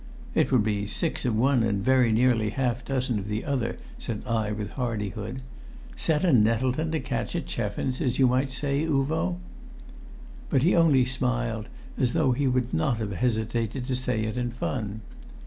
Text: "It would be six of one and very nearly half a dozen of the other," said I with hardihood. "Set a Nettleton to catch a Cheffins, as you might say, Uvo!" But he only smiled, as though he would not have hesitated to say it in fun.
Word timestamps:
"It 0.33 0.51
would 0.51 0.63
be 0.63 0.87
six 0.87 1.25
of 1.25 1.35
one 1.35 1.61
and 1.61 1.85
very 1.85 2.11
nearly 2.11 2.49
half 2.49 2.81
a 2.81 2.85
dozen 2.85 3.19
of 3.19 3.27
the 3.27 3.45
other," 3.45 3.77
said 3.99 4.23
I 4.25 4.51
with 4.51 4.71
hardihood. 4.71 5.43
"Set 5.95 6.23
a 6.23 6.33
Nettleton 6.33 6.89
to 6.93 6.99
catch 6.99 7.35
a 7.35 7.39
Cheffins, 7.39 8.01
as 8.01 8.17
you 8.17 8.25
might 8.25 8.51
say, 8.51 8.83
Uvo!" 8.83 9.37
But 10.49 10.63
he 10.63 10.75
only 10.75 11.05
smiled, 11.05 11.69
as 11.99 12.13
though 12.13 12.31
he 12.31 12.47
would 12.47 12.73
not 12.73 12.97
have 12.97 13.11
hesitated 13.11 13.85
to 13.85 13.95
say 13.95 14.21
it 14.23 14.39
in 14.39 14.49
fun. 14.49 15.01